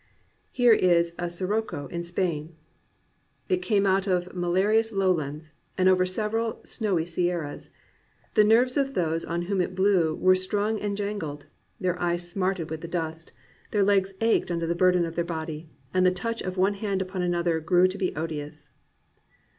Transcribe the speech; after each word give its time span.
Here 0.51 0.73
is 0.73 1.13
a 1.19 1.29
sirocco 1.29 1.85
in 1.85 2.01
Spain: 2.01 2.55
"It 3.49 3.61
came 3.61 3.85
out 3.85 4.07
of 4.07 4.33
ma 4.33 4.47
larious 4.47 4.91
lowlands, 4.91 5.53
and 5.77 5.87
over 5.87 6.07
several 6.07 6.59
snowy 6.63 7.05
sierras. 7.05 7.69
The 8.33 8.43
nerves 8.43 8.77
of 8.77 8.95
those 8.95 9.23
on 9.23 9.43
whom 9.43 9.61
it 9.61 9.75
blew 9.75 10.15
were 10.15 10.33
strung 10.33 10.79
and 10.81 10.97
jangled; 10.97 11.45
their 11.79 12.01
eyes 12.01 12.27
smarted 12.27 12.71
with 12.71 12.81
the 12.81 12.87
dust; 12.87 13.31
376 13.69 13.69
AN 13.69 13.69
ADVENTURER 13.69 13.71
their 13.71 13.87
legs 13.93 14.13
ached 14.43 14.51
under 14.51 14.65
the 14.65 14.75
burden 14.79 15.05
of 15.05 15.13
their 15.15 15.23
body; 15.23 15.69
and 15.93 16.03
the 16.03 16.11
touch 16.11 16.41
of 16.41 16.57
one 16.57 16.73
hand 16.73 17.03
upon 17.03 17.21
another 17.21 17.59
grew 17.59 17.87
to 17.87 17.97
be 17.99 18.15
odious." 18.15 18.71